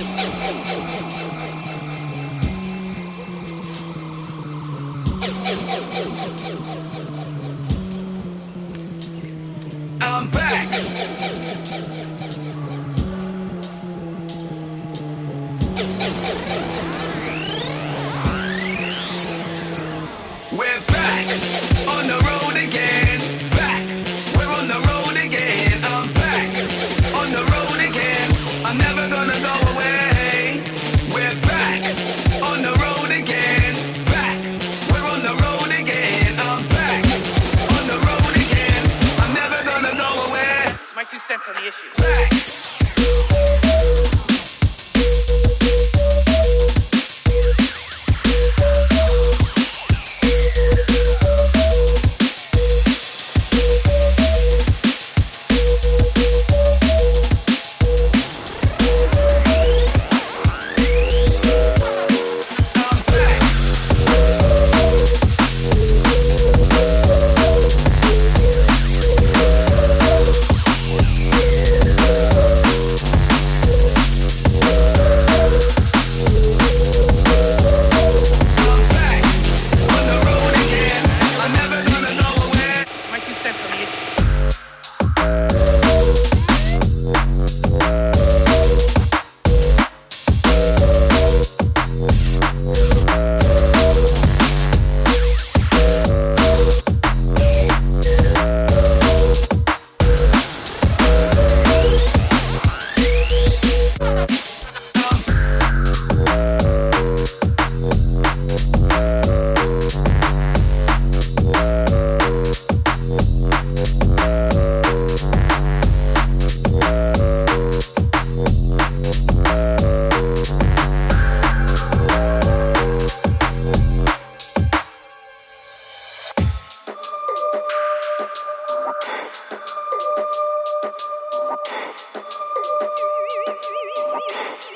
[0.00, 0.24] Ha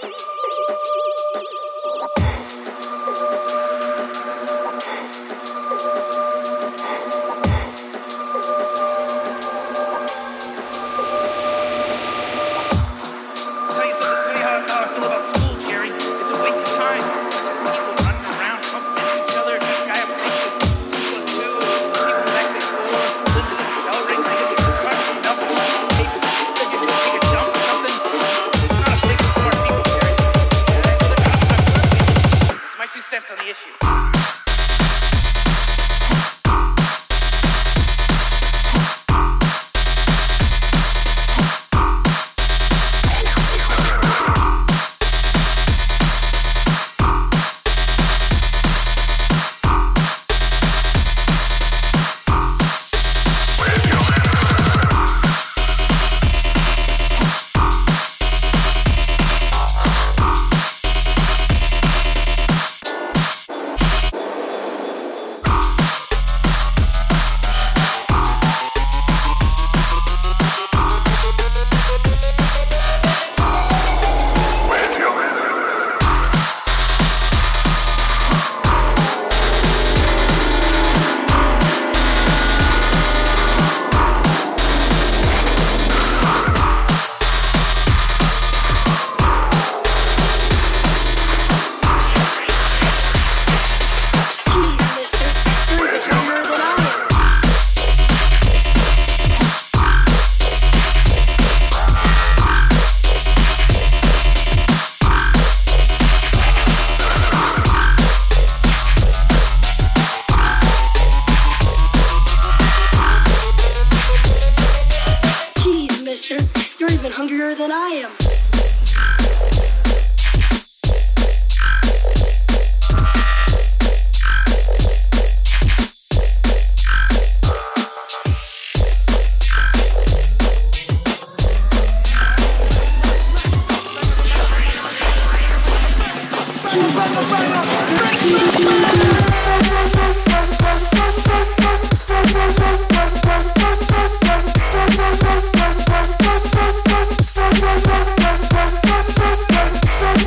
[0.05, 0.21] thank
[2.53, 2.54] you.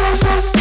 [0.10, 0.57] Thank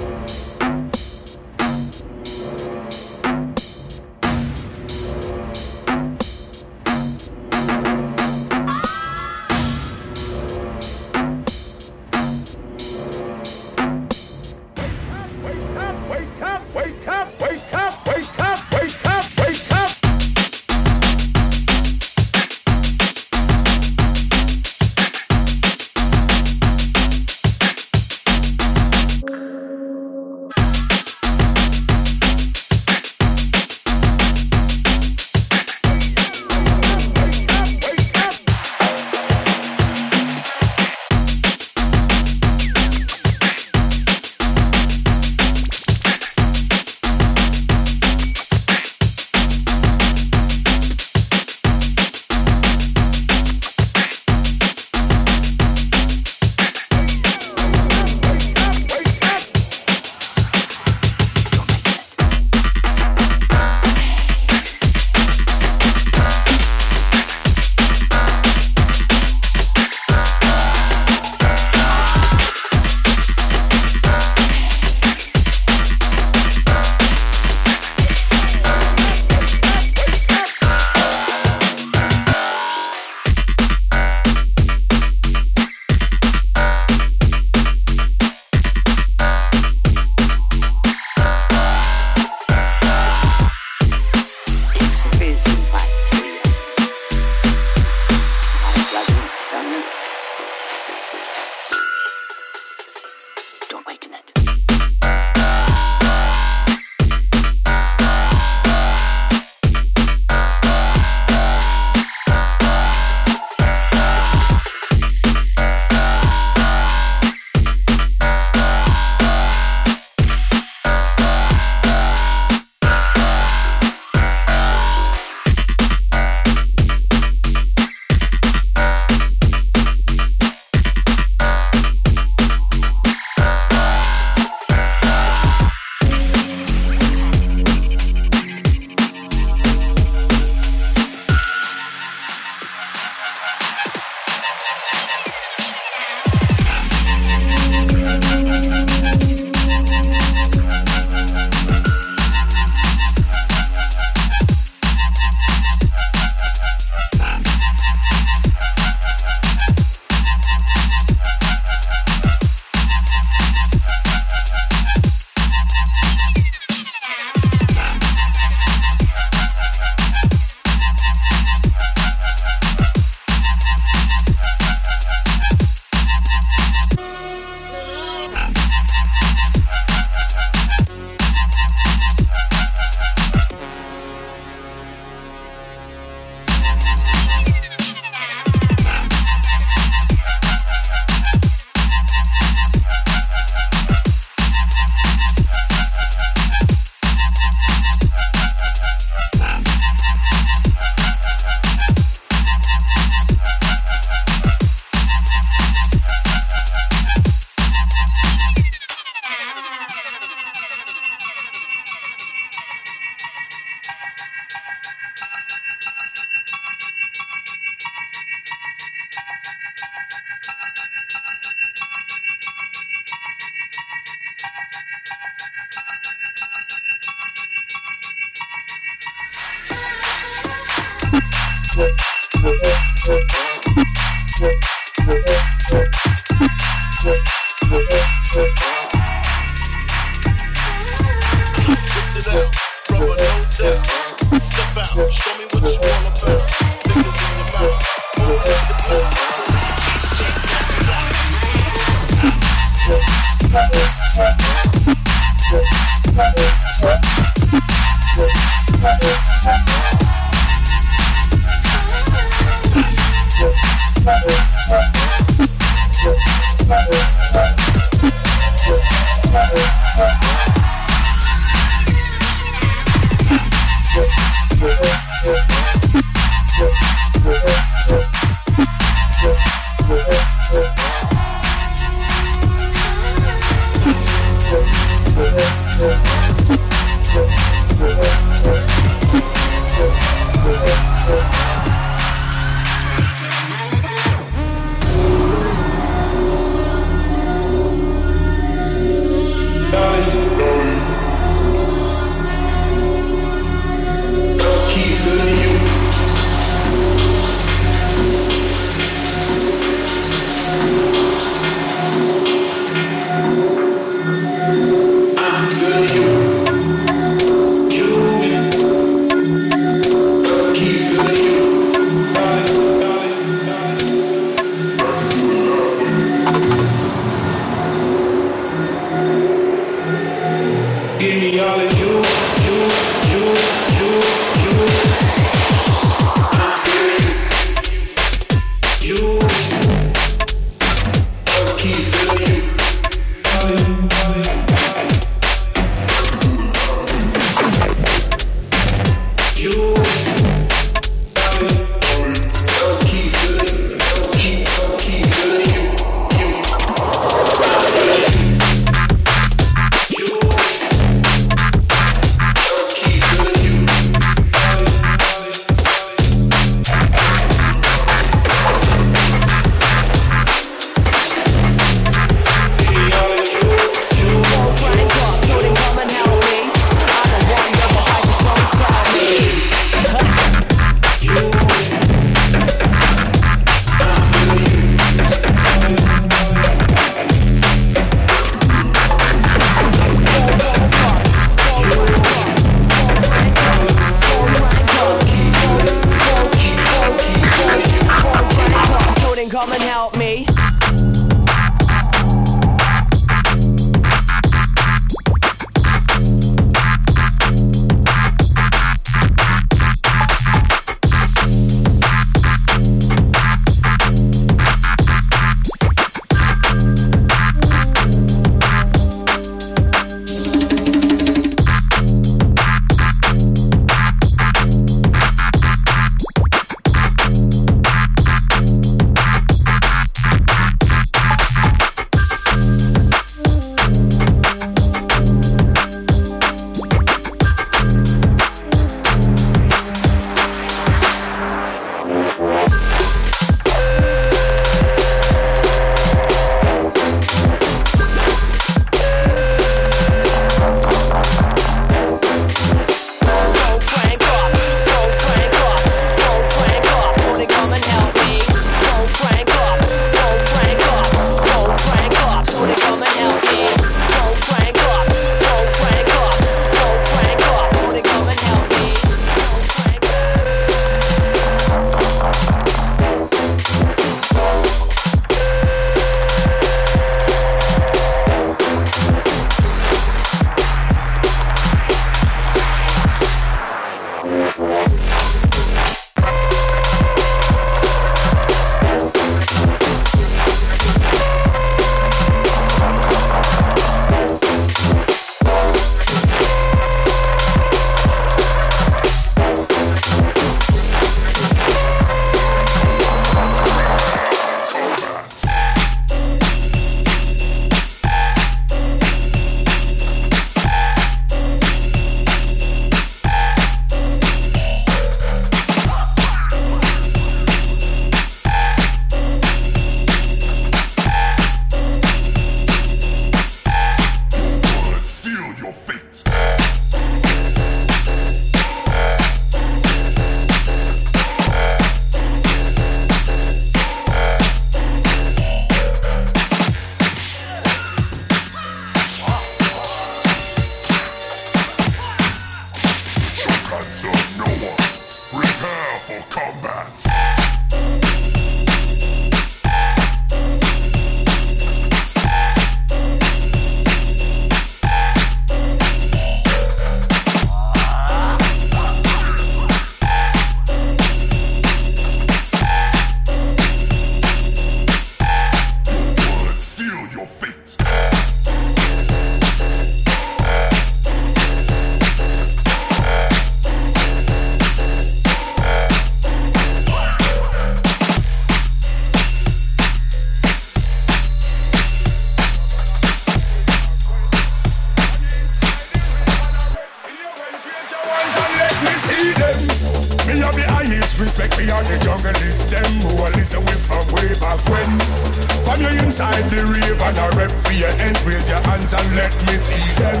[596.50, 597.96] rave and I rep for your end.
[598.04, 600.00] Raise your hands and let me see them.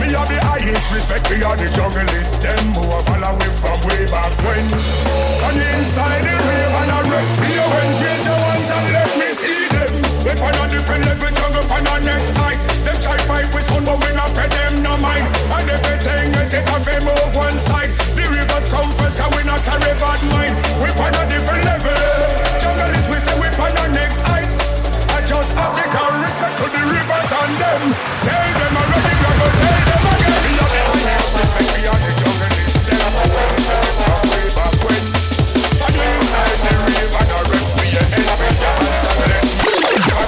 [0.00, 3.78] Me have the highest respect Me for the jungle is them who are following from
[3.88, 4.64] way back when.
[5.48, 7.98] And inside the rave and I rep for your ends.
[8.00, 9.92] Raise your hands and let me see them.
[10.24, 12.56] We're on a different level, jungle on our next high.
[12.84, 15.26] Them try fight with one, but we not pay them no mind.
[15.26, 17.90] And everything is it a fame on one side.
[18.16, 20.54] The rivers come first, can we not carry bad mind?
[20.80, 21.95] We're on a different level.